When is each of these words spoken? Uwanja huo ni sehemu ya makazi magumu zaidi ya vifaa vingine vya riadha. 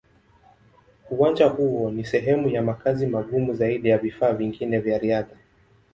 Uwanja 1.09 1.47
huo 1.47 1.91
ni 1.91 2.05
sehemu 2.05 2.49
ya 2.49 2.61
makazi 2.61 3.07
magumu 3.07 3.53
zaidi 3.53 3.89
ya 3.89 3.97
vifaa 3.97 4.33
vingine 4.33 4.79
vya 4.79 4.97
riadha. 4.97 5.35